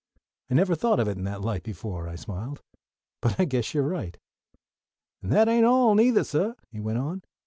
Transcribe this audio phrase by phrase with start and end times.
[0.49, 2.63] "I never thought of it in that light before," I smiled;
[3.21, 4.17] "but I guess you're right."
[5.21, 7.21] "An' that ain't all, neither, suh," he went on.